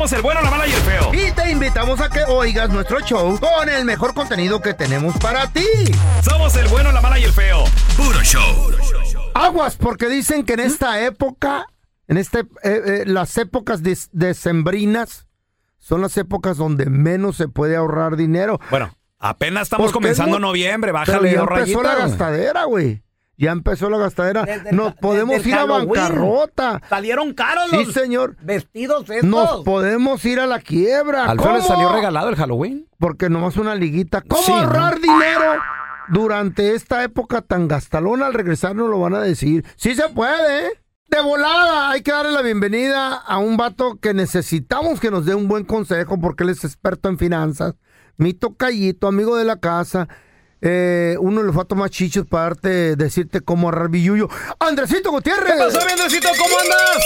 [0.00, 1.12] Somos el bueno, la mala y el feo.
[1.12, 5.46] Y te invitamos a que oigas nuestro show con el mejor contenido que tenemos para
[5.52, 5.66] ti.
[6.22, 7.64] Somos el bueno, la mala y el feo.
[7.98, 8.70] Puro show.
[9.34, 11.66] Aguas, porque dicen que en esta época,
[12.08, 15.26] en este, eh, eh, las épocas de- decembrinas,
[15.76, 18.58] son las épocas donde menos se puede ahorrar dinero.
[18.70, 20.46] Bueno, apenas estamos ¿Por qué comenzando no?
[20.46, 20.92] noviembre.
[20.92, 23.02] Pero Bájale ya dos empezó la gastadera, güey.
[23.40, 24.42] Ya empezó la gastadera.
[24.44, 26.82] Desde Nos podemos ir a bancarrota.
[26.90, 28.36] Salieron caros Sí, los señor.
[28.42, 29.24] vestidos estos.
[29.24, 31.24] Nos podemos ir a la quiebra.
[31.24, 32.86] Al feo le salió regalado el Halloween.
[32.98, 34.20] Porque nomás una liguita.
[34.20, 34.58] ¿Cómo Sí, ¿no?
[34.58, 35.54] ahorrar dinero
[36.10, 38.26] durante esta época tan gastalona?
[38.26, 39.64] Al regresar nos lo van a decir.
[39.76, 40.70] Sí se puede, ¿eh?
[41.08, 45.34] De volada, hay que darle la bienvenida a un vato que necesitamos que nos dé
[45.34, 47.74] un buen consejo porque él es experto en finanzas.
[48.18, 50.08] Mi tocallito, amigo de la casa.
[50.62, 54.28] Eh, uno le fue a tomar chichos para darte, decirte cómo ahorrar billuyo.
[54.58, 55.52] ¡Andresito Gutiérrez!
[55.54, 56.28] ¿Qué pasó, Viendecito?
[56.38, 57.04] ¿Cómo andas?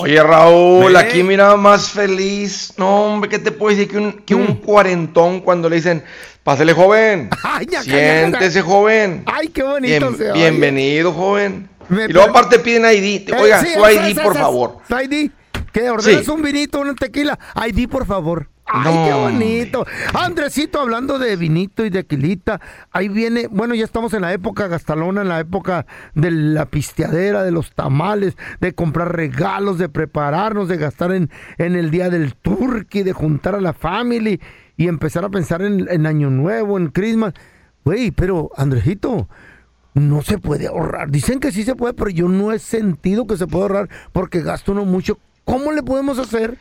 [0.00, 2.72] Oye, Raúl, aquí mira más feliz.
[2.76, 4.40] No, hombre, ¿qué te puedo decir que un, que Mm.
[4.40, 6.02] un cuarentón cuando le dicen,
[6.42, 8.62] pásele joven, Ay, ya, siéntese ya, ya.
[8.66, 9.22] joven.
[9.26, 10.40] Ay, qué bonito Bien- se oye.
[10.50, 11.68] bienvenido, joven.
[11.88, 13.28] Me- y luego aparte piden ID.
[13.28, 14.78] Eh, Oiga, sí, su ID, por favor.
[14.88, 15.30] Su ID.
[15.72, 16.30] Que ordenas Sí.
[16.30, 17.38] un vinito, una tequila.
[17.66, 18.48] ID, por favor.
[18.72, 19.86] Ay, No, qué bonito.
[20.14, 22.60] Andresito, hablando de vinito y de tequilita,
[22.90, 27.42] ahí viene, bueno, ya estamos en la época gastalona, en la época de la pisteadera,
[27.42, 32.34] de los tamales, de comprar regalos, de prepararnos, de gastar en, en el día del
[32.34, 34.40] turkey, de juntar a la family
[34.76, 37.34] y empezar a pensar en, en Año Nuevo, en Christmas.
[37.84, 39.28] Güey, pero, Andresito,
[39.94, 41.10] no se puede ahorrar.
[41.10, 44.40] Dicen que sí se puede, pero yo no he sentido que se puede ahorrar porque
[44.40, 45.18] gasto uno mucho.
[45.44, 46.56] ¿Cómo le podemos hacer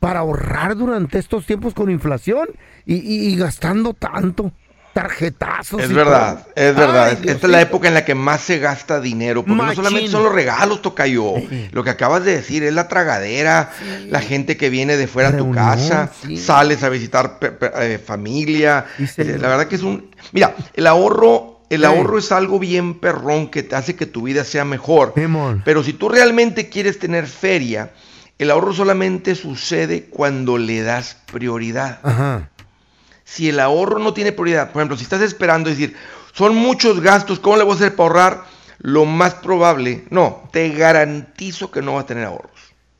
[0.00, 2.48] para ahorrar durante estos tiempos con inflación
[2.86, 4.52] y, y- y gastando tanto?
[4.94, 5.82] Tarjetazos.
[5.82, 6.52] Es verdad, todo.
[6.54, 7.06] es verdad.
[7.20, 9.44] Ay, Esta es la época en la que más se gasta dinero.
[9.44, 11.32] Porque no solamente son los regalos, Tocayo.
[11.72, 13.72] Lo que acabas de decir es la tragadera,
[14.08, 16.36] la gente que viene de fuera a tu casa, sí.
[16.36, 17.38] sales a visitar
[17.80, 18.84] eh, familia.
[19.16, 20.10] Eh, la verdad que es un.
[20.32, 21.50] Mira, el ahorro.
[21.70, 25.12] El ahorro es algo bien perrón que te hace que tu vida sea mejor.
[25.64, 27.90] Pero si tú realmente quieres tener feria,
[28.38, 32.50] el ahorro solamente sucede cuando le das prioridad Ajá.
[33.24, 35.96] si el ahorro no tiene prioridad, por ejemplo, si estás esperando decir,
[36.32, 38.44] son muchos gastos, ¿cómo le voy a hacer para ahorrar?
[38.78, 42.53] Lo más probable, no, te garantizo que no vas a tener ahorros.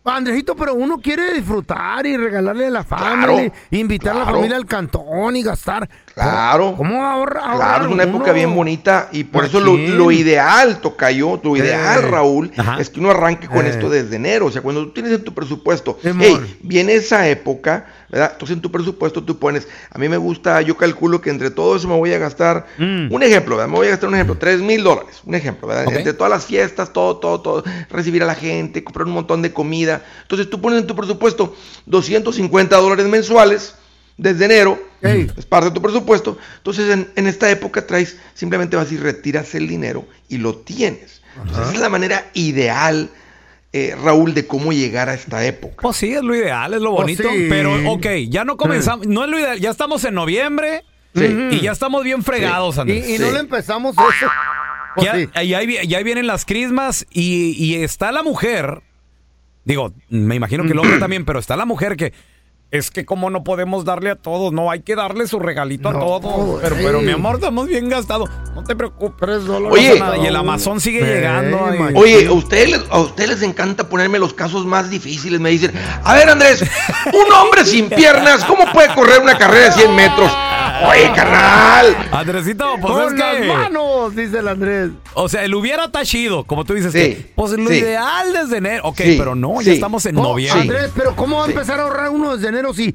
[0.06, 4.56] Andresito, pero uno quiere disfrutar y regalarle a la Claro, familia, invitar a la familia
[4.56, 5.88] al cantón y gastar.
[6.12, 6.74] Claro.
[6.76, 7.40] ¿Cómo ahorra?
[7.56, 12.04] Claro, es una época bien bonita y por eso lo, lo ideal, Tocayo, lo ideal,
[12.04, 12.76] Eh, Raúl, ajá.
[12.80, 13.70] es que uno arranque con Eh.
[13.70, 14.46] esto desde enero.
[14.46, 18.30] O sea, cuando tú tienes en tu presupuesto, hey, viene esa época, ¿verdad?
[18.32, 21.74] Entonces en tu presupuesto tú pones, a mí me gusta, yo calculo que entre todo
[21.74, 23.12] eso me voy a gastar, Mm.
[23.12, 23.68] un ejemplo, ¿verdad?
[23.70, 25.92] Me voy a gastar un ejemplo, 3 mil dólares, un ejemplo, ¿verdad?
[25.92, 29.52] Entre todas las fiestas, todo, todo, todo, recibir a la gente, comprar un montón de
[29.52, 30.04] comida.
[30.22, 31.56] Entonces tú pones en tu presupuesto
[31.86, 33.74] 250 dólares mensuales
[34.16, 34.78] desde enero,
[35.36, 36.38] es parte de tu presupuesto.
[36.58, 41.20] Entonces, en, en esta época traes, simplemente vas y retiras el dinero y lo tienes.
[41.36, 43.10] Entonces, esa es la manera ideal,
[43.76, 45.82] eh, Raúl, de cómo llegar a esta época.
[45.82, 47.28] Pues sí, es lo ideal, es lo Pues bonito.
[47.28, 47.46] sí.
[47.48, 49.06] Pero, ok, ya no comenzamos.
[49.08, 49.58] No es lo ideal.
[49.58, 50.84] Ya estamos en noviembre
[51.14, 51.24] Sí.
[51.50, 53.08] y ya estamos bien fregados, Y, Andrés.
[53.08, 53.32] y no Sí.
[53.34, 54.30] le empezamos eso.
[54.94, 55.28] Pues Ya, sí.
[55.48, 58.80] y ahí, vienen las crismas y, y está la mujer
[59.66, 62.12] Digo, me imagino que el hombre también, pero está la mujer que
[62.74, 66.16] es que como no podemos darle a todos, no hay que darle su regalito No,
[66.16, 66.60] a todos.
[66.60, 68.28] Pero, pero mi amor, estamos bien gastados.
[68.54, 69.28] No te preocupes.
[69.48, 69.60] Oye.
[69.60, 70.18] No pasa nada.
[70.18, 71.58] y el Amazon sigue Ey, llegando.
[71.94, 75.38] Oye, a ustedes, les- a ustedes les encanta ponerme los casos más difíciles.
[75.40, 75.72] Me dicen,
[76.02, 76.62] a ver Andrés,
[77.12, 80.30] un hombre sin piernas, ¿cómo puede correr una carrera de 100 metros?
[80.88, 81.96] Oye, carnal.
[82.12, 83.44] Andresito, pues Con es las que.
[83.46, 84.90] manos, dice el Andrés.
[85.14, 86.92] O sea, el hubiera tachido, como tú dices.
[86.92, 87.76] Sí, que, pues lo sí.
[87.76, 88.82] ideal desde enero.
[88.84, 90.60] Ok, Sí, pero no, ya estamos en Oh, noviembre.
[90.60, 92.94] Andrés, pero ¿cómo va a empezar a ahorrar uno desde enero si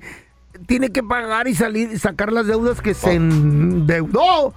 [0.67, 2.95] tiene que pagar y salir y sacar las deudas que Oh.
[2.95, 4.53] se endeudó?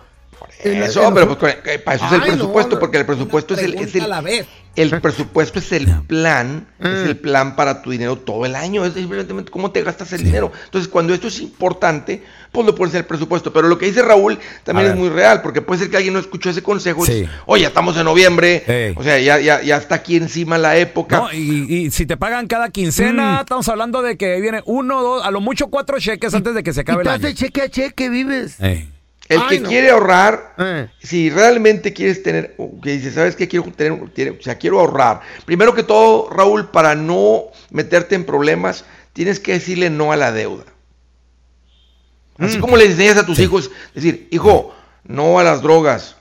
[0.64, 2.80] En la- Eso, en pero los- pues, para eso es el Ay, presupuesto, no.
[2.80, 4.46] porque el presupuesto es el, es el, a la vez.
[4.76, 7.06] El presupuesto es el plan, es Mm.
[7.08, 10.50] el plan para tu dinero todo el año, es simplemente cómo te gastas el dinero.
[10.64, 13.52] Entonces, cuando esto es importante, pues lo pones en el presupuesto.
[13.52, 16.20] Pero lo que dice Raúl también es muy real, porque puede ser que alguien no
[16.20, 17.04] escuchó ese consejo.
[17.06, 17.26] Sí.
[17.46, 21.16] Oye, estamos en noviembre, o sea, ya, ya, ya está aquí encima la época.
[21.18, 25.24] No, y, y si te pagan cada quincena, estamos hablando de que viene uno, dos,
[25.24, 27.18] a lo mucho cuatro cheques antes de que se acabe el año.
[27.26, 28.60] de cheque a cheque, vives.
[28.60, 28.88] Ey.
[29.32, 29.68] El Ay, que no.
[29.68, 30.88] quiere ahorrar, Eh.
[31.00, 33.48] si realmente quieres tener, que dice, ¿sabes qué?
[33.48, 35.20] Quiero tener, tiene- o sea, quiero ahorrar.
[35.44, 40.32] Primero que todo, Raúl, para no meterte en problemas, tienes que decirle no a la
[40.32, 40.64] deuda.
[42.38, 44.74] Así como le enseñas a tus hijos, decir, hijo,
[45.04, 46.16] no a las drogas.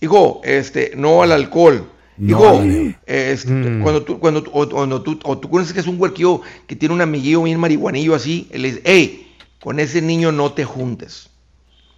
[0.00, 1.90] Hijo, este, no al alcohol.
[2.20, 2.62] Hijo,
[3.06, 3.82] este, Mm.
[3.82, 6.74] cuando tú, cuando, tú- o, cuando tú, o tú conoces que es un huerquillo que
[6.74, 11.28] tiene un amiguillo bien marihuanillo así, le dices, hey, con ese niño no te juntes.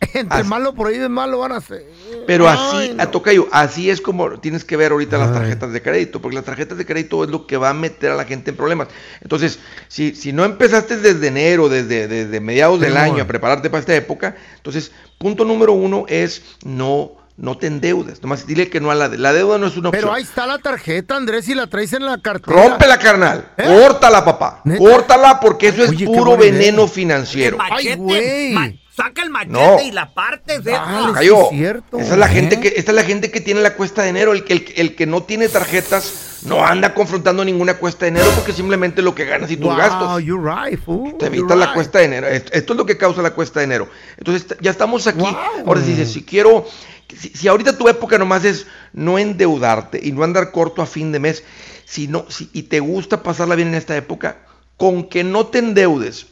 [0.14, 1.85] Entre Así- malo por ahí de malo van a ser.
[2.26, 3.02] Pero Ay, así, no.
[3.02, 5.35] a tocayo, así es como tienes que ver ahorita las Ay.
[5.35, 8.14] tarjetas de crédito, porque las tarjetas de crédito es lo que va a meter a
[8.17, 8.88] la gente en problemas.
[9.20, 9.58] Entonces,
[9.88, 13.94] si, si no empezaste desde enero, desde, desde mediados del año a prepararte para esta
[13.94, 18.23] época, entonces, punto número uno es no, no te endeudes.
[18.23, 20.02] Nomás dile que no a la, de- la deuda no es una opción.
[20.02, 22.56] Pero ahí está la tarjeta, Andrés, y la traes en la cartera.
[22.69, 23.50] Rómpela, carnal.
[23.58, 23.64] ¿Eh?
[23.67, 24.62] Córtala, papá.
[24.64, 24.79] ¿Neta?
[24.79, 27.58] Córtala porque eso es Oye, puro veneno financiero.
[27.61, 28.79] Ay, güey.
[29.02, 29.81] Saca el machete No.
[29.82, 31.99] y la parte de sí es cierto.
[31.99, 32.35] Esa es la ¿Eh?
[32.35, 34.32] gente que, esta es la gente que tiene la cuesta de enero.
[34.32, 38.31] El que, el, el que no tiene tarjetas no anda confrontando ninguna cuesta de enero
[38.35, 40.23] porque simplemente lo que ganas y tus wow, gastos.
[40.23, 41.17] you're right, fool.
[41.19, 41.75] Te evitas la right.
[41.75, 42.26] cuesta de enero.
[42.29, 43.88] Esto, esto es lo que causa la cuesta de enero.
[44.17, 45.20] Entonces ya estamos aquí.
[45.20, 45.67] Wow.
[45.67, 46.67] Ahora si dices, si quiero,
[47.14, 51.12] si, si ahorita tu época nomás es no endeudarte y no andar corto a fin
[51.12, 51.44] de mes,
[51.85, 54.38] si no, si, y te gusta pasarla bien en esta época,
[54.76, 56.26] con que no te endeudes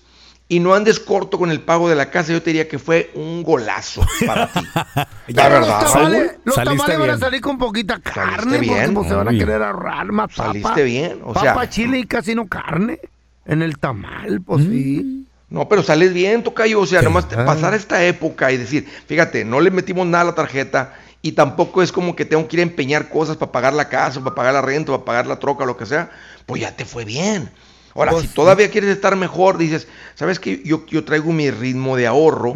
[0.51, 3.11] y no andes corto con el pago de la casa, yo te diría que fue
[3.15, 4.61] un golazo para ti.
[5.29, 7.21] La verdad, los tamales, los saliste tamales van a bien.
[7.21, 8.95] salir con poquita carne Saliste bien.
[8.95, 10.53] porque pues, se van a querer ahorrar más papa.
[10.53, 12.99] Saliste bien, o papa, sea- chile y casi no carne.
[13.45, 14.71] En el tamal, pues Mm.
[14.71, 15.25] sí.
[15.51, 16.81] No, pero sales bien, Tocayo.
[16.81, 17.45] O sea, nomás Ah.
[17.47, 21.83] pasar esta época y decir, fíjate, no le metimos nada a la tarjeta y tampoco
[21.83, 24.53] es como que tengo que ir a empeñar cosas para pagar la casa, para pagar
[24.55, 26.11] la renta, para pagar la troca, lo que sea.
[26.45, 27.51] Pues ya te fue bien.
[27.99, 30.63] Ahora, Pues si todavía quieres estar mejor, dices, ¿sabes qué?
[30.65, 32.55] Yo, yo traigo mi ritmo de ahorro.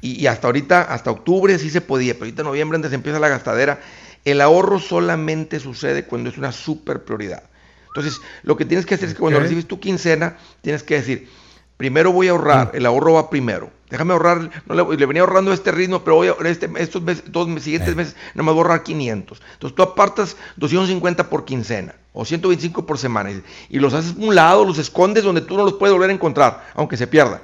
[0.00, 3.18] Y, y hasta ahorita, hasta octubre sí se podía, pero ahorita en noviembre antes empieza
[3.18, 3.80] la gastadera.
[4.24, 7.42] El ahorro solamente sucede cuando es una super prioridad.
[7.88, 11.28] Entonces, lo que tienes que hacer es que cuando recibes tu quincena, tienes que decir,
[11.78, 13.70] primero voy a ahorrar, el ahorro va primero.
[13.88, 17.24] Déjame ahorrar, no le, le venía ahorrando este ritmo, pero voy a, este, estos meses,
[17.28, 19.40] dos siguientes meses, nada más voy a ahorrar 500.
[19.54, 24.20] Entonces tú apartas 250 por quincena o 125 por semana y, y los haces a
[24.20, 27.40] un lado, los escondes donde tú no los puedes volver a encontrar, aunque se pierda.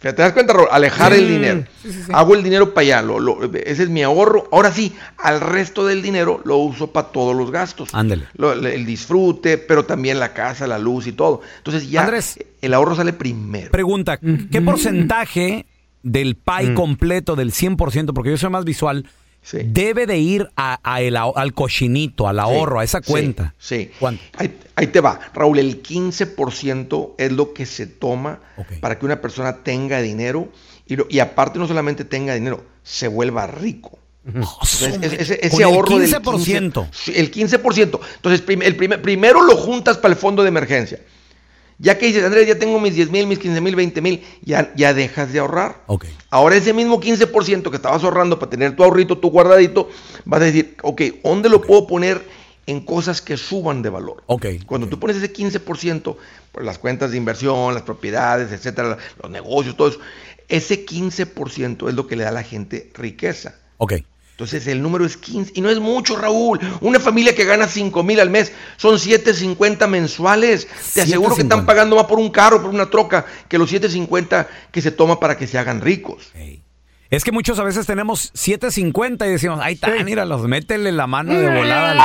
[0.00, 0.68] Fíjate, ¿Te das cuenta, Raúl?
[0.70, 1.64] Alejar el dinero.
[2.12, 3.02] Hago el dinero para allá.
[3.02, 4.48] lo- lo- ese es mi ahorro.
[4.50, 7.90] Ahora sí, al resto del dinero lo uso para todos los gastos.
[7.92, 8.24] Ándele.
[8.34, 11.42] Lo- el disfrute, pero también la casa, la luz y todo.
[11.58, 12.38] Entonces ya Andrés.
[12.62, 13.70] el ahorro sale primero.
[13.70, 15.66] Pregunta, ¿qué porcentaje
[16.02, 19.06] del pie completo del 100%, porque yo soy más visual,
[19.42, 19.58] Sí.
[19.64, 23.54] debe de ir a, a el al cochinito, al ahorro, a esa cuenta?
[23.58, 23.90] Sí.
[23.98, 24.22] ¿Cuánto?
[24.36, 25.18] Ahí, ahí te va.
[25.34, 28.40] Raúl, el 15% es lo que se toma
[28.80, 30.48] para que una persona tenga dinero
[30.86, 33.98] y, lo- y aparte no solamente tenga dinero, se vuelva rico.
[34.26, 36.22] Entonces, ese, ese- el ahorro del 15%.
[36.22, 36.88] 15%.
[36.92, 38.00] Sí, el 15%.
[38.16, 41.00] Entonces, prim- el primer- primero lo juntas para el fondo de emergencia.
[41.82, 44.70] Ya que dices, Andrés, ya tengo mis 10 mil, mis 15 mil, 20 mil, ya,
[44.76, 45.82] ya dejas de ahorrar.
[45.86, 46.04] Ok.
[46.28, 49.88] Ahora ese mismo 15% que estabas ahorrando para tener tu ahorrito, tu guardadito,
[50.26, 52.20] vas a decir, ok, ¿dónde lo puedo poner
[52.66, 54.22] en cosas que suban de valor?
[54.26, 56.16] Ok, Cuando tú pones ese 15%
[56.52, 60.00] por las cuentas de inversión, las propiedades, etcétera, los negocios, todo eso,
[60.48, 63.54] ese 15% es lo que le da a la gente riqueza.
[63.78, 63.94] Ok.
[64.40, 66.58] Entonces el número es 15 y no es mucho, Raúl.
[66.80, 70.66] Una familia que gana 5 mil al mes son 750 mensuales.
[70.94, 71.42] Te aseguro que 750.
[71.42, 75.20] están pagando más por un carro, por una troca, que los 750 que se toma
[75.20, 76.32] para que se hagan ricos.
[77.10, 81.34] Es que muchos a veces tenemos 7.50 y decimos, ahí está, míralos, métele la mano
[81.34, 81.96] de volada.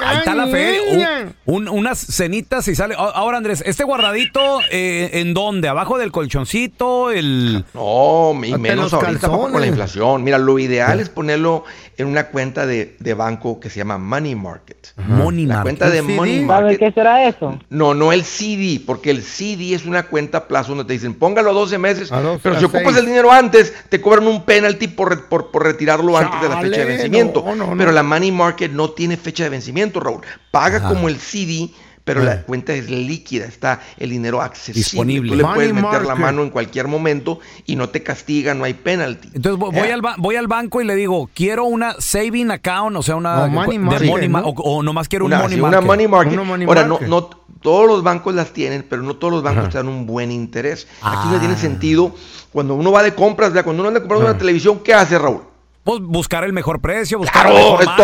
[0.00, 0.78] Ahí está la fe.
[0.90, 2.94] Un- un- unas cenitas y sale.
[2.96, 5.68] Ahora, Andrés, este guardadito, eh, ¿en dónde?
[5.68, 7.10] ¿Abajo del colchoncito?
[7.10, 7.64] El...
[7.74, 10.24] No, y menos ahorita con la inflación.
[10.24, 11.64] Mira, lo ideal es ponerlo
[11.98, 14.94] en una cuenta de, de banco que se llama Money Market.
[14.96, 15.78] Money La Market.
[15.78, 16.00] cuenta de.
[16.02, 16.78] Money ¿Sabe Market.
[16.78, 17.58] qué será eso?
[17.68, 21.12] No, no el CD, porque el CD es una cuenta a plazo donde te dicen
[21.14, 22.96] póngalo a 12 meses, A 12, pero a si ocupas seis.
[22.98, 26.78] el dinero antes, te cobran un penalty por, por, por retirarlo antes de la fecha
[26.78, 27.42] de vencimiento.
[27.44, 27.76] no, no, no.
[27.76, 30.20] Pero la Money Market no tiene fecha de vencimiento, Raúl.
[30.52, 31.70] Paga como el CD,
[32.04, 34.78] pero la cuenta es líquida, está el dinero accesible.
[34.78, 35.30] Disponible.
[35.32, 38.62] Tú le Money puedes meter la mano en cualquier momento y no te castiga, no
[38.62, 39.28] hay penalty.
[39.34, 39.92] Entonces vo- voy, Eh.
[39.92, 43.48] al ba- voy al banco y le digo, quiero una saving account, o sea, una...
[43.48, 44.50] No, money market, money ma- ¿no?
[44.50, 45.78] o, o nomás quiero Una, un money sí, market.
[45.80, 46.32] una money market.
[46.34, 47.08] Una money Ahora, market.
[47.08, 50.06] No, no todos los bancos las tienen, pero no todos los bancos te dan un
[50.06, 50.86] buen interés.
[51.02, 51.40] Aquí no Ah.
[51.40, 52.12] tiene sentido.
[52.52, 55.40] Cuando uno va de compras, cuando uno anda comprando una televisión, ¿qué hace, Raúl?
[55.86, 57.96] Pues buscar el mejor precio, buscar la Claro, mejor marca,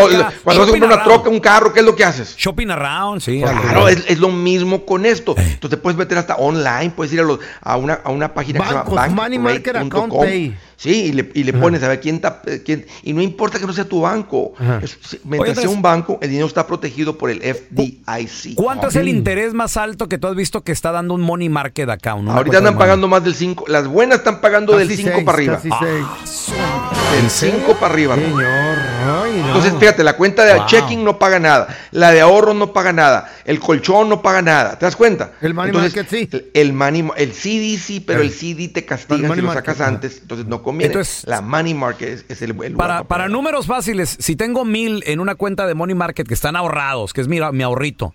[0.45, 1.13] cuando vas a comprar una around.
[1.13, 2.37] troca, un carro, ¿qué es lo que haces?
[2.37, 3.41] Shopping around, sí.
[3.43, 5.35] Claro, es, es lo mismo con esto.
[5.37, 8.61] Entonces te puedes meter hasta online, puedes ir a, los- a, una, a una página
[8.61, 10.05] Bancos, que se llama Money Market bankrate.com.
[10.05, 10.57] Account Pay.
[10.77, 12.43] Sí, y le, y le pones a ver quién está.
[12.47, 14.53] eh, quién- y no importa que no sea tu banco.
[14.81, 15.77] Es- si- mientras Oye, sea Andrés.
[15.77, 18.55] un banco, el dinero está protegido por el FDIC.
[18.55, 21.49] ¿Cuánto es el interés más alto que tú has visto que está dando un money
[21.49, 22.29] market account?
[22.29, 23.65] Ahorita andan pagando más del 5.
[23.67, 25.55] Las buenas están pagando del Casi 5 seis, para arriba.
[25.57, 27.02] casi seis.
[27.13, 28.15] Del 5 para arriba.
[28.15, 29.47] Señor, ay, no.
[29.49, 30.67] Entonces, fíjate, la cuenta de Wow.
[30.67, 34.79] checking no paga nada, la de ahorro no paga nada, el colchón no paga nada,
[34.79, 35.33] ¿te das cuenta?
[35.43, 36.29] El money Entonces, market sí.
[36.33, 39.81] El, el money, el CD sí, pero El- el CD te castiga si lo sacas
[39.81, 40.93] antes, entonces no conviene.
[40.95, 45.21] Entonces, la money market es, es el, el Para, números fáciles, si tengo mil en
[45.21, 48.15] una cuenta de money market que están ahorrados, que es mi, mi ahorrito,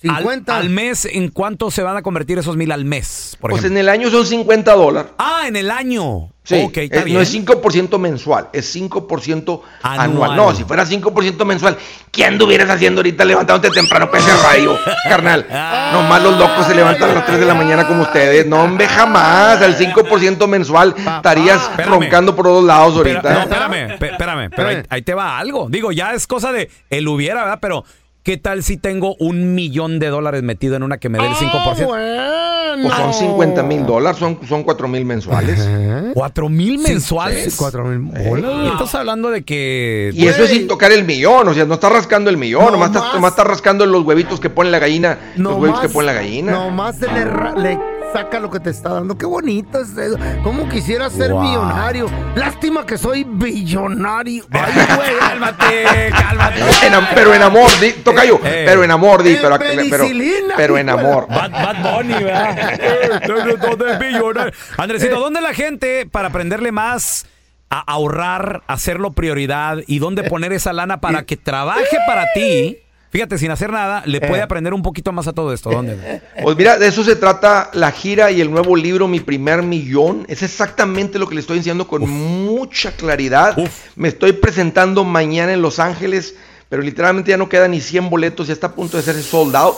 [0.00, 0.56] 50.
[0.56, 3.36] Al, mes, ¿en cuánto se van a convertir esos mil al mes?
[3.40, 3.78] Por Pues ejemplo?
[3.80, 5.12] en el año son 50 dólares.
[5.18, 6.30] Ah, en el año.
[6.42, 7.16] Sí, ok, está eh, bien.
[7.16, 10.00] no es 5% mensual, es 5% anual.
[10.00, 10.36] Anual.
[10.36, 11.76] No, si fuera 5% mensual,
[12.10, 15.46] ¿qué anduvieras haciendo ahorita levantándote temprano para ese radio, carnal?
[15.92, 18.46] Nomás los locos se levantan a las 3 de la mañana como ustedes.
[18.46, 19.60] No, hombre, jamás.
[19.60, 21.90] Al 5% mensual estarías Espérame.
[21.92, 23.32] roncando por todos lados Pero- ahorita.
[23.34, 24.86] no, espérame, espérame, pero ahí, Eh.
[24.88, 25.68] ahí te va algo.
[25.68, 27.58] Digo, ya es cosa de el hubiera, ¿verdad?
[27.60, 27.84] Pero,
[28.22, 31.34] ¿qué tal si tengo un millón de dólares metido en una que me dé el
[31.34, 31.50] 5%?
[31.50, 32.50] Ah, bueno.
[32.82, 35.60] Pues son 50 mil dólares, son, son 4 mil mensuales.
[35.68, 36.12] ¿Eh?
[36.14, 37.52] ¿Cuatro mil mensuales?
[37.52, 38.72] Sí, cuatro mil Y bolas.
[38.72, 40.10] estás hablando de que...
[40.14, 42.70] Y eso es sin tocar el millón, o sea, no estás rascando el millón, No
[42.72, 43.14] nomás, estás, más.
[43.14, 46.52] nomás estás rascando los huevitos que pone la gallina, los huevos que pone la gallina.
[46.52, 47.78] Nomás le
[48.12, 49.16] saca lo que te está dando.
[49.16, 50.18] Qué bonito es eso.
[50.42, 51.42] ¿Cómo quisiera ser Wow.
[51.42, 52.06] millonario?
[52.34, 54.44] Lástima que soy billonario.
[54.50, 55.18] Ay, güey.
[55.18, 56.60] cálmate, cálmate.
[56.86, 58.64] En am- pero en amor, di, tocayo, Eh.
[58.66, 61.26] pero en amor, di, En pero, pero, penicilina, pero en hijo de- amor.
[61.28, 62.80] Bad, Bad Bunny, ¿verdad?
[62.80, 64.52] Eh, ¿Dónde es billonario?
[64.76, 67.26] Andresito, ¿dónde la gente para aprenderle más
[67.70, 72.78] a ahorrar, hacerlo prioridad y dónde poner esa lana para que trabaje para ti?
[73.10, 75.70] Fíjate, sin hacer nada, le puede aprender un poquito más a todo esto.
[75.70, 76.22] ¿Dónde?
[76.42, 80.24] Pues mira, de eso se trata la gira y el nuevo libro, Mi Primer Millón.
[80.28, 83.58] Es exactamente lo que le estoy enseñando con mucha claridad.
[83.58, 83.70] Uf.
[83.96, 86.36] Me estoy presentando mañana en Los Ángeles,
[86.68, 89.56] pero literalmente ya no quedan ni 100 boletos, ya está a punto de ser sold
[89.56, 89.76] out.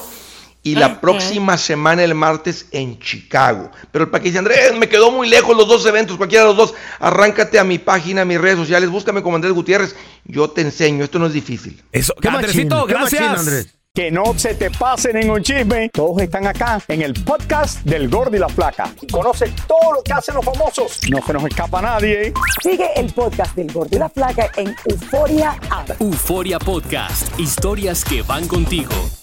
[0.64, 3.70] Y la próxima semana, el martes, en Chicago.
[3.90, 6.56] Pero el paquete dice, Andrés, me quedó muy lejos los dos eventos, cualquiera de los
[6.56, 6.74] dos.
[7.00, 9.96] Arráncate a mi página, a mis redes sociales, búscame como Andrés Gutiérrez.
[10.24, 11.82] Yo te enseño, esto no es difícil.
[11.90, 13.20] Eso, Qué Andresito, gracias.
[13.22, 13.74] machín, Andrés.
[13.94, 15.90] Que no se te pase ningún chisme.
[15.92, 18.90] Todos están acá en el podcast del Gordi y la Flaca.
[19.02, 21.00] Y conoce todo lo que hacen los famosos.
[21.10, 22.32] No se nos escapa nadie.
[22.62, 26.00] Sigue el podcast del Gordo y la Flaca en Euforia App.
[26.00, 28.94] Euforia Podcast, historias que van contigo.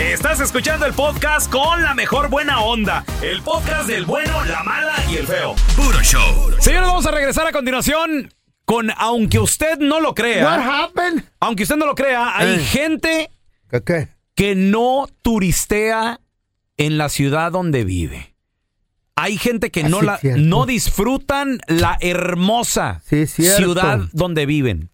[0.00, 3.04] Estás escuchando el podcast con la mejor buena onda.
[3.22, 5.54] El podcast del bueno, la mala y el feo.
[5.76, 6.52] Puro show.
[6.60, 8.32] Señores, vamos a regresar a continuación
[8.64, 10.84] con Aunque usted no lo What crea.
[10.84, 11.24] happened?
[11.40, 12.58] Aunque usted no lo crea, hay Eh.
[12.58, 13.30] gente
[14.34, 16.20] que no turistea
[16.76, 18.34] en la ciudad donde vive.
[19.16, 20.40] Hay gente que Ah, no, la, cierto.
[20.42, 24.90] no disfrutan la hermosa Sí, ciudad donde viven.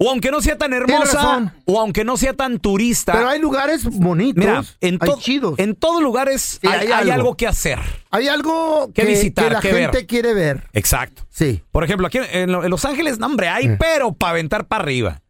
[0.00, 3.12] O aunque no sea tan hermosa, o aunque no sea tan turista.
[3.14, 4.36] Pero hay lugares bonitos.
[4.44, 5.58] Mira, en, hay chidos.
[5.58, 7.12] en todos lugares Sí, hay, hay hay algo.
[7.14, 7.36] algo.
[7.36, 7.80] que hacer.
[8.10, 10.68] Hay algo Que que, visitar, que la que gente quiere ver.
[10.72, 11.22] Exacto.
[11.30, 11.62] Sí.
[11.72, 13.76] Por ejemplo, aquí en, Lo- en Los Ángeles, no, hombre, hay, Eh.
[13.80, 15.20] pero para aventar para arriba.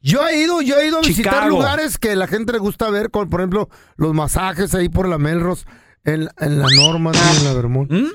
[0.00, 1.48] Yo he ido, yo he ido a visitar Chicago.
[1.50, 5.18] lugares que la gente le gusta ver, como por ejemplo los masajes ahí por la
[5.18, 5.66] Melrose,
[6.04, 7.90] en, en la Norman y en la Vermont.
[7.92, 8.06] ¿Mm?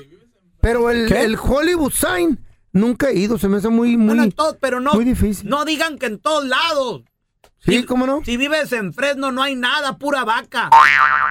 [0.60, 1.20] Pero el, ¿Qué?
[1.20, 2.40] el Hollywood Sign
[2.74, 5.48] nunca he ido, se me hace muy, muy, Bueno, en todo, pero no, muy difícil.
[5.48, 7.02] no digan que en todos lados.
[7.60, 8.20] sí, si- ¿cómo no?
[8.26, 10.68] Si vives en Fresno no hay nada, pura vaca.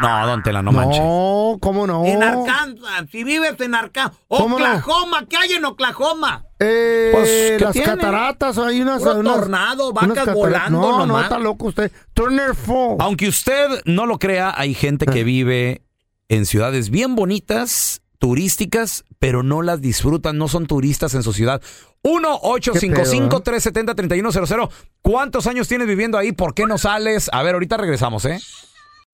[0.02, 1.00] No, don Tela, no, manches.
[1.00, 2.04] No, ¿cómo no?
[2.06, 4.18] En Arkansas, si vives en Arkansas.
[4.28, 4.66] ¿Cómo no?
[4.66, 6.44] Oklahoma, ¿qué hay en Oklahoma?
[6.60, 7.88] Eh, Pues, ¿qué las tiene?
[7.88, 9.04] cataratas, hay unas...
[9.04, 11.24] Puro unas- tornado, vacas volando No, no, nomás.
[11.26, 11.92] está loco usted.
[12.14, 12.96] Turner Fall.
[13.00, 15.84] Aunque usted no lo crea, hay gente que vive
[16.30, 21.62] en ciudades bien bonitas, turísticas, pero no las disfrutan, no son turistas en su ciudad.
[22.04, 24.70] 1-855-370-3100.
[25.02, 26.32] ¿Cuántos años tienes viviendo ahí?
[26.32, 27.30] ¿Por qué no sales?
[27.34, 28.40] A ver, ahorita regresamos, ¿eh?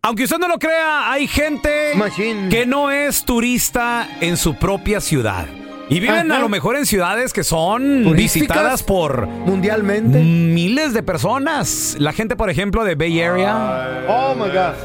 [0.01, 2.48] Aunque usted no lo crea, hay gente Machine.
[2.50, 5.46] que no es turista en su propia ciudad.
[5.89, 6.38] Y viven Ajá.
[6.38, 10.20] a lo mejor en ciudades que son visitadas por Mundialmente.
[10.20, 11.96] miles de personas.
[12.00, 14.06] La gente, por ejemplo, de Bay Area.
[14.08, 14.75] Oh my God.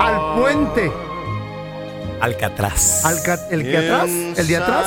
[0.00, 0.90] Al puente.
[2.20, 3.04] Alcatraz.
[3.04, 4.10] Al ca- el que atrás.
[4.36, 4.86] El de atrás.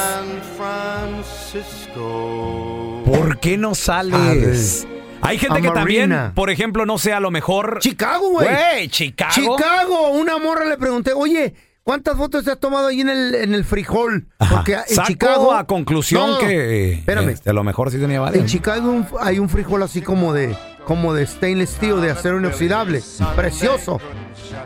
[3.06, 4.88] ¿Por qué no sales?
[5.22, 7.80] Hay gente A que también, por ejemplo, no sé, a lo mejor.
[7.80, 8.48] Chicago, güey.
[8.48, 9.32] Güey, Chicago.
[9.34, 10.10] Chicago.
[10.12, 13.63] Una morra le pregunté, oye, ¿cuántas fotos te has tomado ahí en el, en el
[13.63, 14.28] frijol?
[14.39, 14.56] Ajá.
[14.58, 15.54] Porque en Saco Chicago.
[15.54, 16.93] a conclusión No, que.
[16.93, 17.30] Espérame.
[17.30, 18.41] este, a lo mejor sí tenía varias.
[18.41, 23.02] En Chicago hay un frijol así como de como de stainless steel, de acero inoxidable.
[23.38, 24.02] Precioso.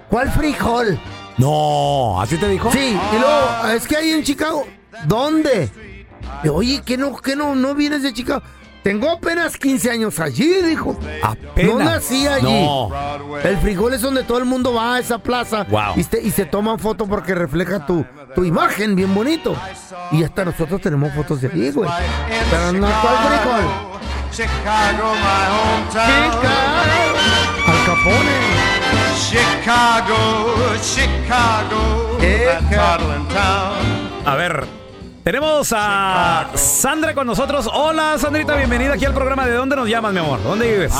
[0.09, 0.99] ¿Cuál frijol?
[1.37, 2.71] No, ¿así te dijo?
[2.71, 4.65] Sí, y luego, es que hay en Chicago.
[5.05, 5.69] ¿Dónde?
[6.43, 8.41] Y, Oye, ¿qué no, qué no, no vienes de Chicago?
[8.83, 10.97] Tengo apenas 15 años allí, dijo.
[11.21, 11.73] Apenas.
[11.75, 12.63] No nací allí.
[12.63, 12.89] No.
[13.43, 15.93] El frijol es donde todo el mundo va a esa plaza Wow.
[15.97, 19.55] y, se, y se toman fotos porque refleja tu, tu imagen bien bonito.
[20.11, 21.89] Y hasta nosotros tenemos fotos de ahí, güey.
[22.49, 23.63] Pero no, ¿cuál frijol?
[24.31, 26.31] Chicago, my hometown.
[26.31, 27.17] Chicago.
[27.67, 28.46] Al Capone.
[29.17, 30.15] Chicago,
[30.81, 33.03] Chicago, that Chicago.
[33.03, 34.25] toddling town.
[34.25, 34.63] A ver.
[35.23, 37.69] Tenemos a Sandra con nosotros.
[37.73, 39.45] Hola, Sandrita, bienvenida aquí al programa.
[39.45, 40.41] ¿De dónde nos llamas, mi amor?
[40.41, 40.93] ¿Dónde vives?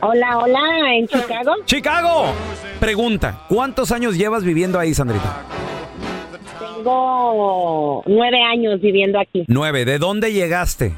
[0.00, 0.60] Hola, hola,
[0.94, 1.52] en Chicago.
[1.64, 2.34] Chicago.
[2.80, 5.42] Pregunta, ¿cuántos años llevas viviendo ahí, Sandrita?
[6.58, 9.84] Tengo nueve años viviendo aquí, Nueve.
[9.84, 10.92] ¿De dónde llegaste?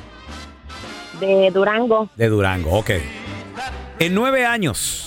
[1.20, 2.09] de Durango.
[2.16, 2.90] De Durango, ok.
[4.01, 5.04] En nueve años,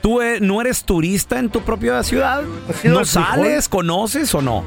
[0.00, 2.42] ¿tú eh, no eres turista en tu propia ciudad?
[2.84, 4.64] ¿No sales, conoces o no?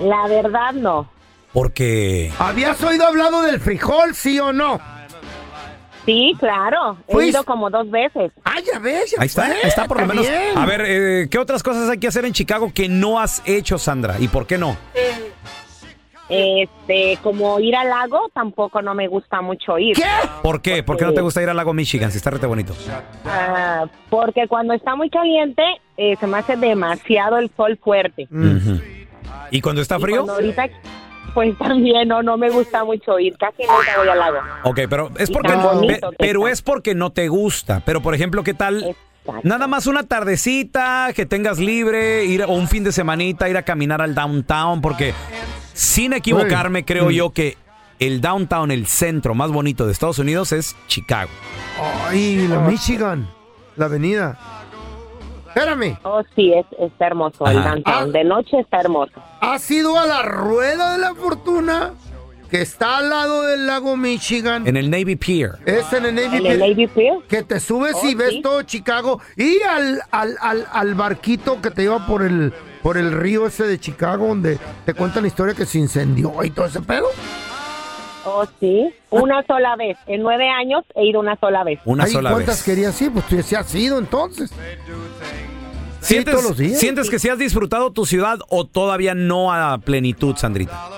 [0.00, 1.08] La verdad, no.
[1.52, 2.32] Porque...
[2.38, 4.80] ¿Habías oído hablado del frijol, sí o no?
[6.06, 6.96] Sí, claro.
[7.06, 8.32] He Fuiste- ido como dos veces.
[8.44, 10.26] Ah, ya ves, ya Ahí está, fue, está por lo menos.
[10.26, 10.56] bien.
[10.56, 13.76] A ver, eh, ¿qué otras cosas hay que hacer en Chicago que no has hecho,
[13.76, 14.16] Sandra?
[14.18, 14.76] ¿Y por qué no?
[16.28, 19.96] Este, como ir al lago, tampoco no me gusta mucho ir.
[19.96, 20.04] ¿Qué?
[20.42, 20.82] ¿Por qué?
[20.82, 22.74] ¿Por qué no te gusta ir al lago Michigan si está rete bonito?
[23.24, 25.62] Ah, porque cuando está muy caliente,
[25.96, 28.28] eh, se me hace demasiado el sol fuerte.
[28.30, 28.80] Ujú.
[29.50, 30.16] ¿Y cuando está Y frío?
[30.24, 30.68] cuando ahorita,
[31.32, 33.34] pues también no, no me gusta mucho ir.
[33.38, 34.38] Casi nunca voy al lago.
[34.64, 36.52] Ok, pero es Y porque tan bonito pe- que pero está.
[36.52, 37.80] es porque no te gusta.
[37.86, 38.84] Pero por ejemplo, ¿qué tal?
[38.84, 39.40] Exacto.
[39.48, 43.62] Nada más una tardecita que tengas libre, ir o un fin de semanita, ir a
[43.62, 45.12] caminar al downtown, porque
[45.78, 47.56] sin equivocarme, creo yo que
[48.00, 51.30] el downtown, el centro más bonito de Estados Unidos es Chicago.
[52.08, 53.28] Ay, la Michigan,
[53.76, 54.36] la avenida.
[55.46, 58.08] Espérame, Oh, sí, es, está hermoso el downtown.
[58.08, 58.12] Ah.
[58.12, 59.12] De noche está hermoso.
[59.40, 61.92] ¿has ido a la rueda de la fortuna?
[62.50, 64.66] Que está al lado del lago Michigan.
[64.66, 65.52] En el Navy Pier.
[65.66, 66.52] Es en el Navy ¿En Pier.
[66.54, 67.14] el Navy Pier?
[67.28, 68.42] Que te subes Oh, y ves sí.
[68.42, 69.20] todo Chicago.
[69.36, 73.64] Y al, al, al, al barquito que te lleva por el, por el río ese
[73.66, 77.06] de Chicago, donde te cuentan la historia que se incendió y todo ese pedo.
[78.24, 78.92] Oh, sí.
[79.10, 79.96] Una sola vez.
[80.06, 81.80] En nueve años he ido una sola vez.
[81.84, 82.64] Una Ay, sola ¿Cuántas vez.
[82.64, 83.10] querías ir?
[83.12, 84.50] Pues tú ya has ido entonces.
[86.00, 86.78] Sí, ¿Sientes, todos los días.
[86.78, 90.88] ¿Sientes que si has disfrutado tu ciudad o todavía no a plenitud, Sandrita?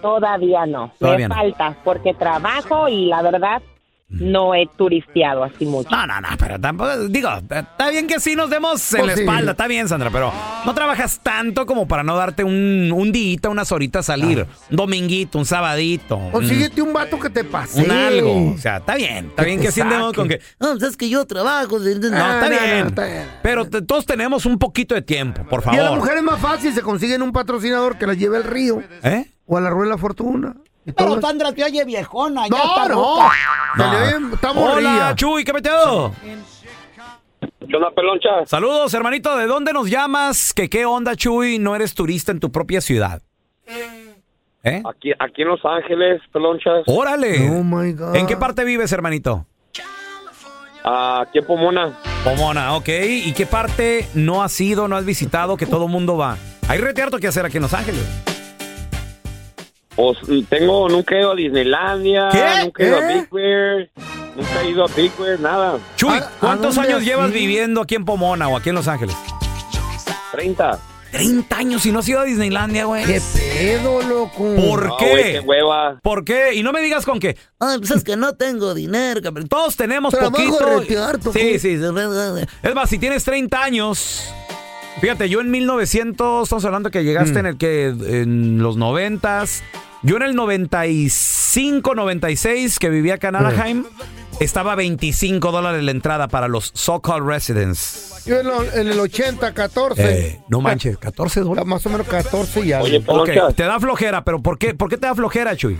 [0.00, 0.92] Todavía no.
[0.98, 1.40] Todavía Me no.
[1.40, 3.62] falta porque trabajo y la verdad
[4.06, 5.88] no he turisteado así mucho.
[5.90, 9.14] No, no, no, pero tampoco, digo, está bien que sí nos demos en Pues la
[9.16, 9.20] sí.
[9.22, 10.32] espalda, está bien, Sandra, pero
[10.64, 14.76] no trabajas tanto como para no darte un, un día, unas horitas a salir, un
[14.76, 17.82] dominguito, un sabadito, Consíguete un vato que te pase.
[17.82, 20.38] un algo, o sea, está bien, está Que bien te que sí andemos con que,
[20.60, 23.26] no, pues es que yo trabajo, no, está Ah, no, bien, no, está bien.
[23.42, 25.98] pero te- todos tenemos un poquito de tiempo, por Y a la favor.
[25.98, 29.26] mujer es más fácil, se consiguen un patrocinador que la lleve al río ¿Eh?
[29.46, 30.54] O a la rueda de la fortuna.
[30.86, 31.20] Y Pero.
[31.20, 32.46] Sandra te oye viejona.
[32.46, 33.30] ya No, está no.
[33.76, 34.50] le está.
[34.52, 36.12] Hola, Chuy, ¿qué metido?
[37.68, 38.44] ¿Qué onda, peloncha?
[38.46, 40.52] Saludos, hermanito, ¿de dónde nos llamas?
[40.52, 41.58] ¿Que qué onda, Chuy?
[41.58, 43.22] ¿No eres turista en tu propia ciudad?
[43.66, 44.82] ¿Eh?
[44.84, 46.84] Aquí, aquí en Los Ángeles, pelonchas.
[46.86, 47.50] ¡Órale!
[47.50, 48.16] Oh my God.
[48.16, 49.46] ¿En qué parte vives, hermanito?
[50.84, 51.98] Ah, aquí en Pomona.
[52.24, 52.88] Pomona, ok.
[53.24, 56.36] ¿Y qué parte no has ido, no has visitado, que todo mundo va?
[56.68, 58.04] Hay rete harto que hacer aquí en Los Ángeles.
[59.96, 62.28] Pues tengo, nunca he ido a Disneylandia.
[62.32, 62.44] ¿Qué?
[62.64, 63.14] Nunca he ido a ¿Eh?
[63.14, 63.90] Big Bear.
[64.36, 65.78] Nunca he ido a Big Bear, nada.
[65.96, 68.88] Chuy, ¿A- a ¿cuántos dónde años llevas viviendo aquí en Pomona o aquí en Los
[68.88, 69.14] Ángeles?
[70.32, 70.78] 30.
[71.12, 73.04] 30 años y no has ido a Disneylandia, güey.
[73.04, 74.52] ¿Qué pedo, loco?
[74.56, 75.10] ¿Por No, qué?
[75.10, 76.00] güey, qué hueva.
[76.02, 76.54] ¿Por qué?
[76.54, 79.20] Y no me digas con que, ay, pues es que no tengo dinero.
[79.22, 79.46] cabrón".
[79.46, 80.80] Todos tenemos Trabajo poquito.
[80.80, 81.32] retear, tocó.
[81.38, 81.78] sí, sí.
[82.64, 84.24] Es más, si tienes 30 años,
[85.04, 89.60] fíjate, yo en 1900, estamos hablando que llegaste en el que, en los 90s,
[90.02, 93.84] yo en el 95, 96, que vivía acá en Anaheim,
[94.40, 98.22] estaba a 25 dólares la entrada para los so-called residents.
[98.24, 100.02] Yo en, lo- en el 80, 14.
[100.28, 101.66] Eh, no manches, 14 dólares.
[101.66, 102.86] Más o menos 14 y algo.
[102.86, 103.54] Oye, Ok, pelonchas.
[103.56, 105.76] te da flojera, pero ¿por qué, ¿por qué te da flojera, Chuy?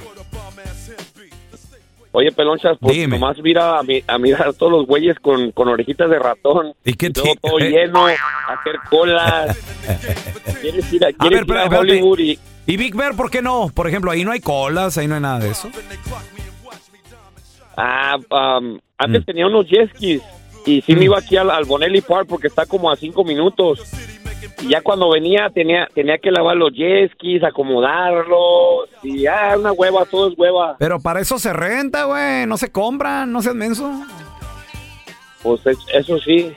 [2.17, 6.09] Oye, pelonchas, pues nomás mira a, mi- a mirar todos los güeyes con, con orejitas
[6.09, 6.73] de ratón.
[6.85, 9.59] ¿Y qué todo, todo lleno, hacer colas.
[10.61, 11.79] ¿Quieres ir a, A ver, ir espera, a.
[11.81, 12.39] Hollywood y...
[12.67, 13.69] ¿Y Big Bear por qué no?
[13.75, 15.69] Por ejemplo, ahí no hay colas, ahí no hay nada de eso.
[17.77, 18.17] Ah,
[18.59, 19.25] um, antes Mm.
[19.25, 20.23] tenía unos jet skis
[20.65, 23.81] y sí me iba aquí al, al Bonelli Park porque está como a cinco minutos.
[24.63, 29.71] Y ya cuando venía tenía tenía que lavar los jet skis, acomodarlos y ya una
[29.73, 30.77] hueva, todo es hueva.
[30.79, 32.47] Pero para eso se renta, güey.
[32.47, 33.91] No se compran, no seas menso.
[35.43, 36.57] Pues es- eso sí.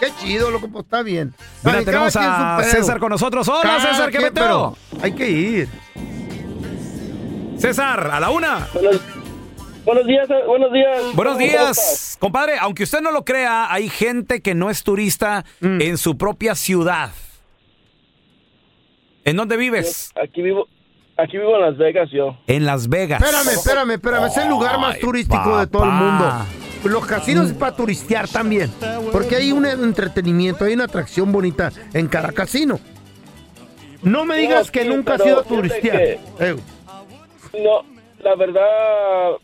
[0.00, 1.34] Qué chido, loco, pues está bien.
[1.64, 2.82] Mira, Ay, tenemos cada quien a su pedo.
[2.84, 3.48] César con nosotros.
[3.48, 4.76] Hola, Cada César, ¿qué quien, meteo?
[4.90, 5.68] pero Hay que ir.
[7.58, 8.68] César, a la una.
[9.84, 11.02] Buenos días, eh, buenos días.
[11.14, 12.58] Buenos ¿Cómo días, compadre.
[12.60, 15.80] Aunque usted no lo crea, hay gente que no es turista Mm.
[15.80, 17.10] en su propia ciudad.
[19.28, 20.10] ¿En dónde vives?
[20.22, 20.66] Aquí vivo,
[21.16, 22.36] aquí vivo en Las Vegas yo.
[22.46, 23.20] En Las Vegas.
[23.22, 24.24] Espérame, espérame, espérame.
[24.26, 26.32] Es el lugar más Ay, turístico de todo el mundo.
[26.84, 28.70] Los casinos es para turistear también.
[29.12, 32.80] Porque hay un entretenimiento, hay una atracción bonita en cada casino.
[34.02, 35.96] No me digas No, que sí, nunca has ido a turistear.
[35.98, 36.56] que- Eh,
[37.62, 37.82] No,
[38.22, 38.62] la verdad,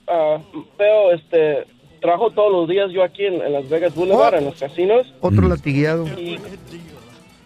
[0.09, 0.39] ah,
[0.79, 1.67] veo, este,
[2.01, 4.39] trabajo todos los días yo aquí en, en Las Vegas Boulevard, Oh.
[4.39, 5.13] en los casinos.
[5.21, 6.07] otro latigueado.
[6.19, 6.39] Y,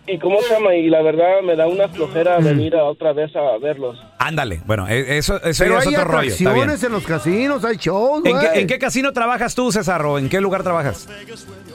[0.09, 3.35] y cómo se llama, y la verdad me da una flojera venir a otra vez
[3.37, 3.99] a verlos.
[4.19, 4.61] Ándale.
[4.67, 6.29] Bueno, e- eso, eso Pero ya es hay otro rollo.
[6.29, 6.49] Está bien.
[6.71, 8.47] atracciones en los casinos, hay shows, ¿En güey.
[8.53, 10.05] qué, en qué casino trabajas tú, César?
[10.07, 11.09] ¿O en qué lugar trabajas?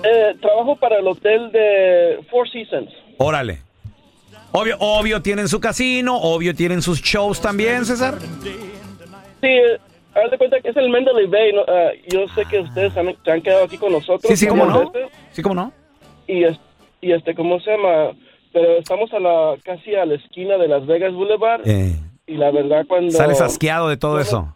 [0.03, 2.89] Eh, trabajo para el hotel de Four Seasons.
[3.17, 3.61] Órale.
[4.51, 8.19] Obvio, obvio tienen su casino, obvio tienen sus shows también, César.
[9.41, 9.79] Sí, eh,
[10.13, 11.53] haz de cuenta que es el Mendeley Bay.
[11.53, 11.61] ¿no?
[11.67, 14.21] Ah, yo sé que ustedes han, se han quedado aquí con nosotros.
[14.27, 14.91] Sí, sí, cómo varias no.
[14.91, 15.09] veces.
[15.31, 15.73] Sí, cómo no.
[16.27, 16.59] Y, es-
[17.01, 18.11] y este, ¿cómo se llama?
[18.53, 21.61] Pero estamos a la casi a la esquina de Las Vegas Boulevard.
[21.67, 21.95] Eh,
[22.27, 23.11] Y la verdad, cuando.
[23.11, 24.55] sales asqueado de todo eso.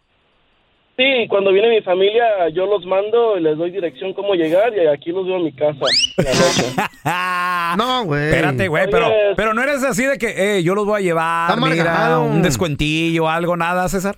[0.95, 4.73] Sí, cuando viene mi familia, yo los mando y les doy dirección cómo llegar.
[4.75, 5.86] Y aquí los veo en mi casa.
[7.77, 8.25] No, güey.
[8.29, 11.60] Espérate, güey, pero, pero no eres así de que eh, yo los voy a llevar,
[11.60, 14.15] mira, un descuentillo, algo, nada, César.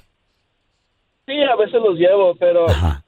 [1.27, 3.03] sí, a veces los llevo, pero Ajá.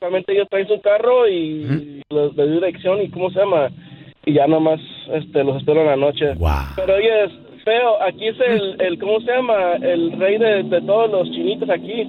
[0.00, 3.68] solamente ellos traen su carro y les, les doy dirección y cómo se llama.
[4.24, 4.80] Y ya nomás
[5.12, 6.34] este, los espero en la noche.
[6.34, 6.50] Wow.
[6.76, 7.32] Pero oye, es
[7.64, 9.74] feo, aquí es el, el ¿cómo se llama?
[9.80, 12.04] El rey de, de todos los chinitos aquí.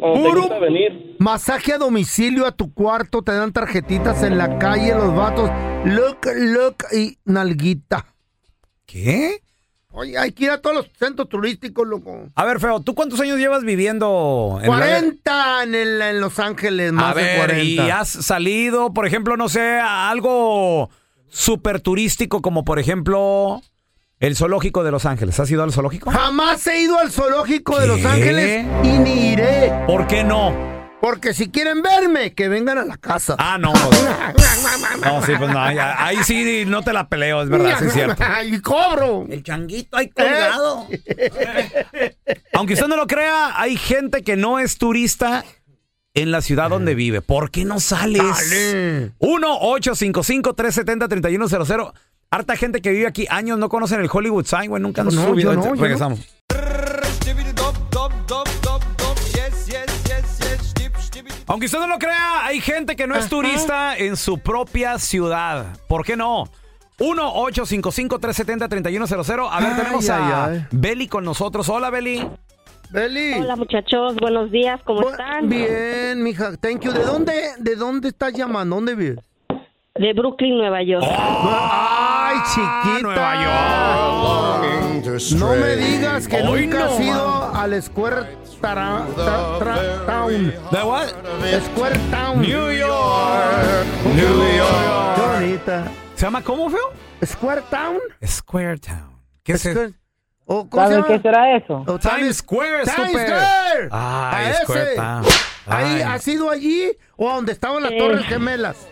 [0.00, 1.16] Cuando te gusta venir.
[1.18, 5.50] Masaje a domicilio a tu cuarto, te dan tarjetitas en la calle, los vatos.
[5.86, 8.04] Look, look y nalguita.
[8.84, 9.38] ¿Qué?
[9.92, 12.28] Oye, hay que ir a todos los centros turísticos, loco.
[12.34, 16.38] A ver, Feo, ¿tú cuántos años llevas viviendo en la- 40 en, el- en Los
[16.38, 17.86] Ángeles, más A ver, de 40.
[17.86, 20.90] y has salido, por ejemplo, no sé, a algo
[21.28, 23.60] súper turístico como, por ejemplo,
[24.20, 25.38] el zoológico de Los Ángeles.
[25.40, 26.10] ¿Has ido al zoológico?
[26.10, 28.04] Jamás he ido al zoológico de Los.
[28.04, 29.72] Ángeles y ni iré.
[29.86, 30.74] ¿Por qué no?
[31.00, 33.36] Porque si quieren verme, que vengan a la casa.
[33.38, 33.72] Ah, no.
[35.04, 35.60] No, sí, pues no.
[35.62, 38.22] ahí- Ahí sí no te la peleo, es verdad, sí es cierto.
[38.44, 39.26] y cobro.
[39.28, 40.86] El changuito ahí colgado.
[42.54, 45.44] Aunque usted no lo crea, hay gente que no es turista
[46.16, 47.22] en la ciudad donde vive.
[47.22, 48.20] ¿Por qué no sales?
[48.22, 49.12] Dale.
[49.20, 51.92] 1-855-370-3100.
[52.30, 54.82] Harta gente que vive aquí años no conocen el Hollywood Sign, güey.
[54.82, 55.54] Nunca han No, subido.
[55.54, 55.74] no.
[55.74, 56.18] Regresamos.
[61.48, 65.76] Aunque usted no lo crea, hay gente que no es turista en su propia ciudad.
[65.88, 66.48] ¿Por qué no?
[66.98, 69.48] 1-855-370-3100.
[69.50, 70.66] A ver, Ay, tenemos a ay, ay.
[70.72, 71.68] Beli con nosotros.
[71.68, 72.26] Hola, Beli.
[72.98, 75.50] Hola muchachos, buenos días, ¿cómo Bu- están?
[75.50, 76.56] Bien, mija.
[76.56, 76.92] Thank you.
[76.92, 78.76] ¿De dónde, de dónde estás llamando?
[78.76, 79.18] ¿Dónde vives?
[79.96, 81.04] De Brooklyn, Nueva York.
[81.06, 83.02] Ay, chiquita.
[83.02, 84.62] Nueva
[85.38, 88.16] No me digas que Hoy nunca no, has ido al Square
[88.62, 90.54] Tara- Tra- Tra- Town.
[90.70, 91.08] ¿De what?
[91.74, 92.40] Square Town.
[92.40, 93.86] New York.
[94.14, 95.18] New Qué York.
[95.38, 95.84] bonita.
[96.14, 96.92] ¿Se llama cómo, feo?
[97.22, 97.98] Square Town.
[98.26, 99.20] Square Town.
[99.42, 99.92] ¿Qué es Square-
[100.46, 100.54] eso?
[100.60, 101.06] ¿O ¿Cómo se ¿Saben llama?
[101.08, 101.84] qué será eso?
[102.00, 103.10] Times Square, Times.
[103.10, 103.88] Square.
[103.90, 105.00] Ay, A Square ese.
[105.68, 106.00] Ahí.
[106.02, 107.98] ¿Has ido allí o a donde estaban las Eh.
[107.98, 108.88] Torres Gemelas?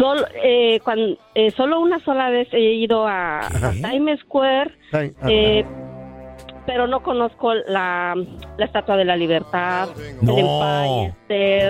[0.00, 4.74] Solo, eh, cuan- eh, solo una sola vez he ido a, a Times Square,
[5.28, 5.64] eh,
[6.66, 8.14] pero no conozco la,
[8.56, 9.88] la Estatua de la Libertad,
[10.20, 10.32] No.
[10.36, 11.14] el Empire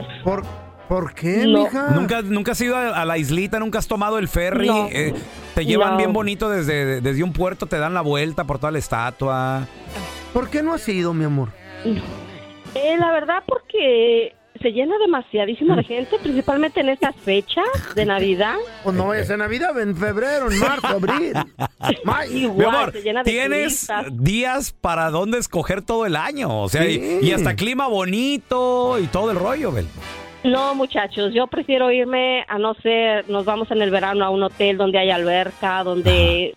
[0.03, 0.23] State.
[0.25, 0.43] ¿Por,
[0.89, 1.65] ¿Por qué, No.
[1.65, 1.91] mija?
[1.91, 3.59] ¿Nunca, ¿Nunca has ido a, a la islita?
[3.59, 4.67] ¿Nunca has tomado el ferry?
[4.69, 4.89] No.
[4.91, 5.15] Eh,
[5.55, 5.97] te llevan No.
[5.99, 9.67] bien bonito desde, desde un puerto, te dan la vuelta por toda la estatua.
[10.33, 11.51] ¿Por qué no has ido, mi amor?
[12.75, 18.57] Eh, la verdad porque se llena demasiadísimo de gente, principalmente en estas fechas de Navidad.
[18.83, 21.33] Pues no vayas en Navidad, en febrero, en marzo, abril.
[22.05, 22.33] mayo.
[22.33, 24.07] Mi Igual, amor, se llena de tienes turistas.
[24.23, 26.63] días para dónde escoger todo el año.
[26.63, 27.19] O sea, Sí.
[27.23, 29.87] y, y hasta clima bonito y todo el rollo, Bel.
[30.45, 34.43] No, muchachos, yo prefiero irme a no ser, nos vamos en el verano a un
[34.43, 36.55] hotel donde hay alberca, donde,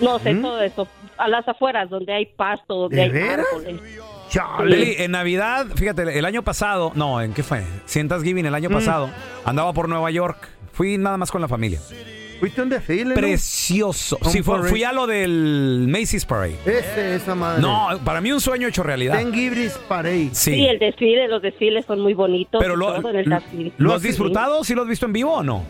[0.00, 3.46] no sé, todo eso, a las afueras, donde hay pasto, donde ¿De hay veras?
[3.52, 5.00] árboles.
[5.00, 7.62] En Navidad, fíjate, el año pasado, no, ¿en qué fue?
[7.86, 9.08] Sientas Giving el año pasado,
[9.44, 10.48] andaba por Nueva York.
[10.72, 11.80] Fui nada más con la familia.
[12.38, 13.14] Fuiste un desfile, ¿no?
[13.14, 14.18] Precioso.
[14.22, 16.56] Un Sí, fue- fui a lo del Macy's Parade.
[16.66, 17.62] Ese, esa madre.
[17.62, 19.16] No, para mí un sueño hecho realidad.
[19.16, 20.30] Ten Gibris Parade.
[20.32, 20.52] Sí.
[20.54, 20.66] Sí.
[20.66, 22.60] el desfile, los desfiles son muy bonitos.
[22.60, 23.72] Pero lo, todo en el.
[23.78, 24.62] ¿lo has disfrutado?
[24.64, 25.64] ¿Sí lo has visto en vivo o no?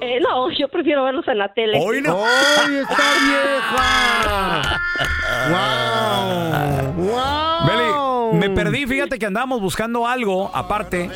[0.00, 1.78] Eh, no, yo prefiero verlos en la tele.
[1.80, 2.18] Hoy no.
[2.22, 4.80] ¡Ay, está vieja!
[6.96, 7.06] ¡Wow!
[7.06, 7.66] ¡Wow!
[8.32, 11.08] Beli, me perdí, fíjate que andábamos buscando algo aparte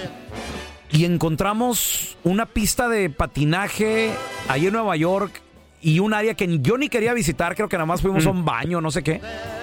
[0.92, 4.11] y encontramos una pista de patinaje
[4.48, 5.40] ahí en Nueva York
[5.83, 8.44] y un área que yo ni quería visitar, creo que nada más fuimos a un
[8.44, 9.20] baño, no sé qué.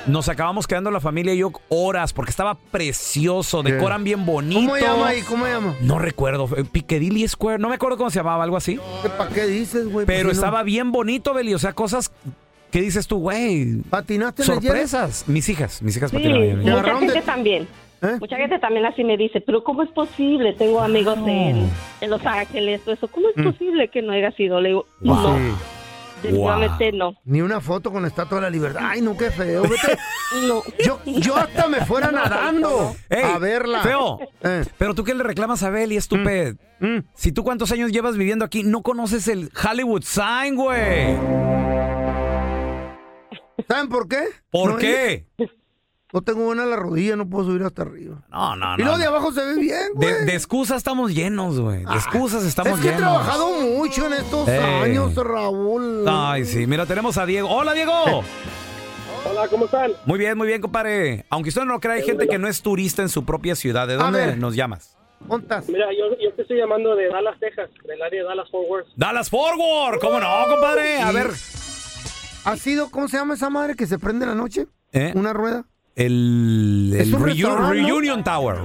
[0.07, 4.61] Nos acabamos quedando la familia y yo horas porque estaba precioso, decoran bien bonito.
[4.61, 5.21] ¿Cómo llama ahí?
[5.21, 5.75] ¿Cómo llama?
[5.81, 8.79] No recuerdo, eh, Piccadilly Square, no me acuerdo cómo se llamaba, algo así.
[9.17, 10.05] ¿Para qué dices, güey?
[10.07, 12.11] Pero Pues no- estaba bien bonito, Beli, o sea, cosas
[12.71, 15.25] que dices tú, güey, ¿Patinaste sorpresas.
[15.27, 17.67] Mis hijas, mis hijas Sí, mucha gente también.
[18.01, 18.17] ¿Eh?
[18.19, 20.53] Mucha gente también así me dice, pero ¿cómo es posible?
[20.53, 21.69] Tengo amigos en,
[22.01, 23.07] en Los Ángeles, todo eso.
[23.07, 23.43] ¿Cómo es Mm.
[23.51, 24.61] posible que no haya sido?
[24.61, 25.35] Le digo, no,
[26.21, 27.15] definitivamente no.
[27.25, 28.81] Ni una foto con la Estatua de la Libertad.
[28.83, 29.63] Ay, no, qué feo.
[29.63, 29.97] Vete.
[30.47, 30.61] No.
[30.85, 33.81] Yo, yo hasta me fuera No, nadando a verla.
[33.81, 34.63] Feo, Eh.
[34.77, 36.53] pero tú qué le reclamas a Beli, estúpido.
[36.81, 36.99] Mm.
[37.15, 41.15] Si tú cuántos años llevas viviendo aquí, no conoces el Hollywood Sign, güey.
[43.67, 44.23] ¿Saben por qué?
[44.51, 45.25] ¿Por No, qué?
[46.13, 48.23] No tengo buena la rodilla, no puedo subir hasta arriba.
[48.29, 48.85] No, no, Y no.
[48.85, 50.07] luego de abajo se ve bien, güey.
[50.13, 51.83] De, de excusas estamos llenos, güey.
[51.83, 53.09] De excusas estamos es que he llenos.
[53.09, 56.05] trabajado mucho en estos años, Raúl.
[56.07, 56.65] Ay, sí.
[56.65, 57.49] Mira, tenemos a Diego.
[57.49, 57.91] Hola, Diego.
[59.29, 59.91] Hola, ¿cómo están?
[60.05, 61.25] Muy bien, muy bien, compadre.
[61.29, 63.85] Aunque usted no lo crea, hay gente que no es turista en su propia ciudad.
[63.87, 64.95] ¿De dónde nos llamas?
[65.27, 65.67] ¿Cuántas?
[65.67, 68.87] Mira, yo, yo te estoy llamando de Dallas, Texas, del área de Dallas Fort Worth.
[68.95, 69.99] Dallas Forward.
[69.99, 71.01] ¿Cómo no, compadre?
[71.01, 71.31] A Y- ver.
[72.45, 74.67] ¿Ha sido, cómo se llama esa madre que se prende en la noche?
[74.93, 75.11] ¿Eh?
[75.15, 75.65] ¿Una rueda?
[75.97, 77.87] El, el un Reu- restaurante, ¿no?
[77.87, 78.55] Reunion Tower.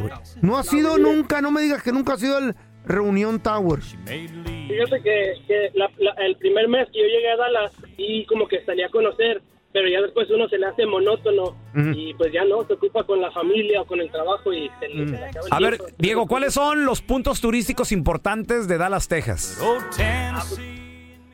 [0.43, 3.81] No ha sido nunca, no me digas que nunca ha sido el Reunión Tower.
[3.81, 8.47] Fíjate que, que la- la- el primer mes que yo llegué a Dallas y como
[8.47, 9.41] que salí a conocer,
[9.73, 11.91] pero ya después uno se le hace monótono Ujú.
[11.97, 14.89] y pues ya no, se ocupa con la familia o con el trabajo y se
[14.89, 15.95] le, se le acaba el A ver, tiempo.
[15.99, 19.59] Diego, ¿cuáles son los puntos turísticos importantes de Dallas, Texas?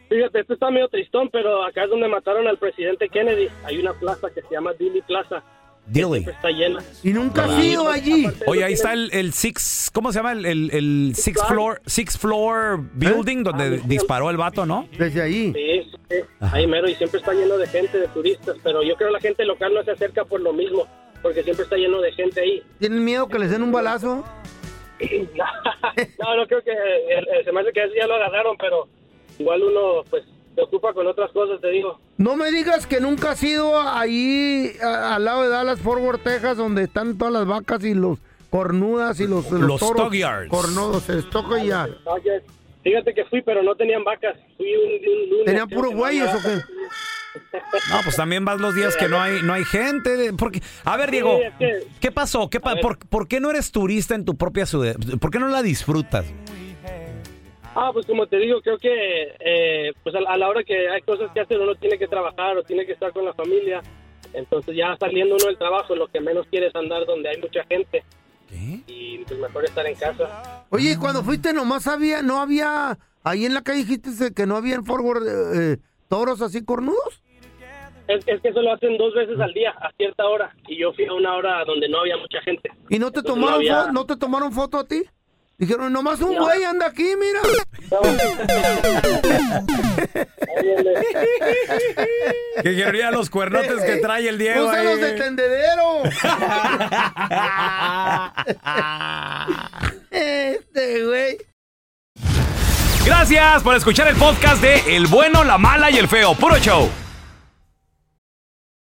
[0.09, 3.49] Fíjate, esto está medio tristón, pero acá es donde mataron al presidente Kennedy.
[3.65, 5.43] Hay una plaza que se llama Dilley Plaza.
[5.89, 6.23] Dilly.
[6.23, 6.83] Siempre está llena.
[7.03, 8.27] Y nunca has ido allí.
[8.47, 10.33] Oye, ahí está el, el Six, ¿cómo se llama?
[10.33, 14.89] El, el, el Six Floor, Six Floor Building donde disparó el vato, ¿no?
[14.99, 15.53] Desde ahí.
[15.55, 19.09] Sí, sí, ahí mero, y siempre está lleno de gente, de turistas, pero yo creo
[19.09, 20.87] que la gente local no se acerca por lo mismo,
[21.23, 22.63] porque siempre está lleno de gente ahí.
[22.79, 24.25] ¿Tienen miedo que les den un balazo?
[26.19, 28.89] no, no creo que, eh, eh, se me hace que ya lo agarraron, pero
[29.39, 30.25] igual uno, pues,
[30.59, 32.01] se ocupa con otras cosas, te digo.
[32.17, 36.25] No me digas que nunca has ido ahí a- al lado de Dallas, Fort Worth,
[36.25, 38.19] Texas, donde están todas las vacas y los
[38.51, 40.49] cornudas y los, Los toros stockyards.
[40.51, 41.91] cornudos, el stockyard.
[42.07, 42.43] Oye,
[42.83, 44.37] Fíjate que fui, pero no tenían vacas.
[44.57, 45.45] Fui un, un lunes.
[45.47, 46.55] ¿Tenían puros güeyes o qué?
[47.91, 50.17] No, pues también vas los días que no hay, no hay gente.
[50.17, 52.49] de- Porque, a ver, Diego, Sí, es que- ¿qué pasó?
[52.49, 54.97] ¿Qué pa- por, por qué no eres turista en tu propia ciudad?
[55.21, 56.25] ¿Por qué no la disfrutas?
[57.81, 60.89] Ah, pues como te digo, creo que eh, pues a, la- a la hora que
[60.89, 63.81] hay cosas que hacer uno tiene que trabajar o tiene que estar con la familia.
[64.33, 67.63] Entonces ya saliendo uno del trabajo, lo que menos quiere es andar donde hay mucha
[67.67, 68.03] gente.
[68.51, 70.65] Y pues mejor estar en casa.
[70.71, 74.75] Oye, cuando fuiste nomás había, no había, ahí en la calle dijiste que no había
[74.75, 75.23] en Fort Worth
[75.55, 75.77] eh,
[76.09, 77.23] toros así cornudos.
[78.09, 80.55] Es, es que eso lo hacen dos veces al día, a cierta hora.
[80.67, 82.71] Y yo fui a una hora donde no había mucha gente.
[82.89, 85.03] ¿Y no te Entonces, tomaron había- fo- no te tomaron foto a ti?
[85.59, 87.41] Dijeron, nomás un güey anda aquí, mira.
[92.63, 94.69] Que quería los cuernotes que trae el Diego.
[94.69, 95.01] Úsalos ahí.
[95.01, 96.03] de tendedero.
[100.11, 101.39] este güey.
[103.05, 106.35] Gracias por escuchar el podcast de El bueno, la mala y el feo.
[106.35, 106.89] Puro show.